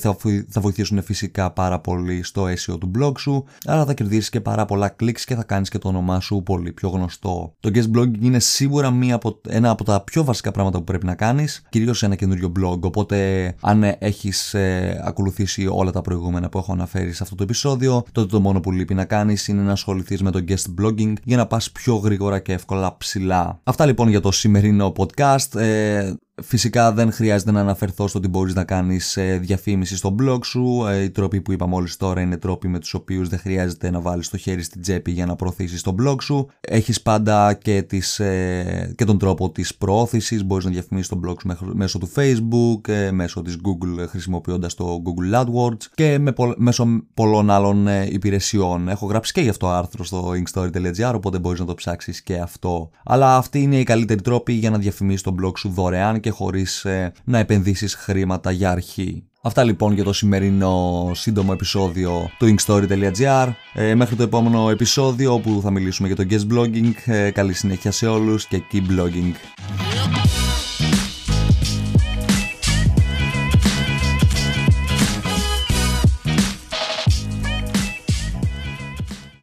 θα 0.49 0.61
βοηθήσουν 0.61 1.03
φυσικά 1.03 1.51
πάρα 1.51 1.81
πολύ 1.81 2.23
στο 2.23 2.45
SEO 2.45 2.79
του 2.81 2.91
blog 2.99 3.13
σου, 3.19 3.45
αλλά 3.65 3.85
θα 3.85 3.95
κερδίσεις 3.95 4.29
και 4.29 4.41
πάρα 4.41 4.65
πολλά 4.65 4.97
clicks 5.01 5.21
και 5.21 5.35
θα 5.35 5.40
κάνεις 5.43 5.69
και 5.69 5.79
το 5.79 5.89
όνομά 5.89 6.21
σου 6.21 6.43
πολύ 6.43 6.73
πιο 6.73 6.89
γνωστό. 6.89 7.55
Το 7.61 7.71
guest 7.75 7.99
blogging 7.99 8.21
είναι 8.21 8.39
σίγουρα 8.39 8.91
μία 8.91 9.15
από, 9.15 9.41
ένα 9.49 9.71
από 9.71 9.85
τα 9.85 10.01
πιο 10.05 10.25
βασικά 10.25 10.51
πράγματα 10.51 10.79
που 10.79 10.85
πρέπει 10.85 11.07
να 11.07 11.15
κάνεις, 11.15 11.63
κυρίως 11.69 11.99
σε 11.99 12.07
ένα 12.07 12.15
καινούριο 12.15 12.53
blog. 12.61 12.81
Οπότε, 12.81 13.55
αν 13.61 13.85
έχεις 13.99 14.55
ε, 14.55 15.01
ακολουθήσει 15.05 15.67
όλα 15.71 15.91
τα 15.91 16.01
προηγούμενα 16.01 16.49
που 16.49 16.59
έχω 16.59 16.73
αναφέρει 16.73 17.13
σε 17.13 17.23
αυτό 17.23 17.35
το 17.35 17.43
επεισόδιο, 17.43 18.05
τότε 18.13 18.27
το 18.27 18.41
μόνο 18.41 18.61
που 18.61 18.73
λείπει 18.73 18.95
να 18.95 19.05
κάνεις 19.05 19.49
είναι 19.49 19.63
να 19.63 19.73
ασχοληθείς 19.73 20.23
με 20.23 20.31
το 20.31 20.45
guest 20.49 20.83
blogging 20.83 21.13
για 21.25 21.37
να 21.37 21.47
πας 21.47 21.71
πιο 21.71 21.95
γρήγορα 21.97 22.39
και 22.39 22.53
εύκολα 22.53 22.97
ψηλά. 22.97 23.61
Αυτά 23.65 23.87
λοιπόν 23.87 24.09
για 24.09 24.21
το 24.21 24.31
σημερινό 24.31 24.93
podcast. 24.97 25.61
Ε, 25.61 26.13
Φυσικά 26.43 26.93
δεν 26.93 27.13
χρειάζεται 27.13 27.51
να 27.51 27.61
αναφερθώ 27.61 28.09
στο 28.09 28.19
ότι 28.19 28.29
μπορείς 28.29 28.55
να 28.55 28.65
κάνεις 28.65 29.17
ε, 29.17 29.39
διαφήμιση 29.39 29.97
στο 29.97 30.15
blog 30.21 30.39
σου. 30.45 30.87
Ε, 30.89 31.03
οι 31.03 31.11
τρόποι 31.11 31.41
που 31.41 31.53
είπα 31.53 31.67
μόλις 31.67 31.97
τώρα 31.97 32.21
είναι 32.21 32.37
τρόποι 32.37 32.69
με 32.69 32.79
τους 32.79 32.95
οποίους 32.95 33.29
δεν 33.29 33.39
χρειάζεται 33.39 33.91
να 33.91 34.01
βάλεις 34.01 34.29
το 34.29 34.37
χέρι 34.37 34.63
στην 34.63 34.81
τσέπη 34.83 35.11
για 35.11 35.27
να 35.27 35.37
προωθήσεις 35.37 35.83
το 35.83 35.95
blog 36.03 36.23
σου. 36.23 36.49
Έχεις 36.61 37.03
πάντα 37.03 37.53
και, 37.53 37.83
τις, 37.83 38.21
ε, 38.21 38.95
και 38.97 39.05
τον 39.05 39.19
τρόπο 39.19 39.51
της 39.51 39.75
προώθησης. 39.75 40.45
Μπορείς 40.45 40.65
να 40.65 40.71
διαφημίσεις 40.71 41.09
το 41.09 41.21
blog 41.27 41.35
σου 41.41 41.57
μέσω 41.73 41.99
του 41.99 42.11
facebook, 42.15 43.11
μέσω 43.13 43.43
της 43.43 43.57
google 43.65 44.07
χρησιμοποιώντας 44.09 44.75
το 44.75 45.03
google 45.05 45.41
AdWords 45.41 45.83
και 45.95 46.19
με 46.19 46.33
μέσω 46.57 46.87
πολλών 47.15 47.51
άλλων 47.51 47.87
υπηρεσιών. 48.09 48.89
Έχω 48.89 49.07
γράψει 49.07 49.33
και 49.33 49.41
γι' 49.41 49.49
αυτό 49.49 49.69
άρθρο 49.69 50.05
στο 50.05 50.33
inkstory.gr 50.33 51.13
οπότε 51.15 51.39
μπορείς 51.39 51.61
να 51.61 51.67
το 51.67 51.75
ψάξεις 51.75 52.23
και 52.23 52.39
αυτό. 52.39 52.91
Αλλά 53.05 53.37
αυτή 53.37 53.63
είναι 53.63 53.79
η 53.79 53.83
καλύτερη 53.83 54.21
τρόπη 54.21 54.53
για 54.53 54.71
να 54.71 54.79
διαφημίσεις 54.79 55.23
το 55.23 55.35
blog 55.43 55.53
σου 55.57 55.69
δωρεάν 55.69 56.21
και 56.31 56.37
χωρίς 56.37 56.85
ε, 56.85 57.13
να 57.25 57.39
επενδύσεις 57.39 57.95
χρήματα 57.95 58.51
για 58.51 58.71
αρχή. 58.71 59.25
Αυτά 59.43 59.65
λοιπόν 59.65 59.93
για 59.93 60.05
το 60.05 60.13
σημερινό 60.13 61.11
σύντομο 61.15 61.51
επεισόδιο 61.53 62.31
του 62.39 62.55
inkstory.gr 62.55 63.53
ε, 63.75 63.95
Μέχρι 63.95 64.17
το 64.17 64.23
επόμενο 64.23 64.71
επεισόδιο 64.71 65.33
όπου 65.35 65.61
θα 65.63 65.71
μιλήσουμε 65.71 66.09
για 66.09 66.17
το 66.17 66.25
guest 66.31 66.55
blogging. 66.55 66.93
Ε, 67.05 67.31
Καλή 67.31 67.53
συνέχεια 67.53 67.91
σε 67.91 68.07
όλους 68.07 68.47
και 68.47 68.63
keep 68.73 69.01
blogging 69.01 69.35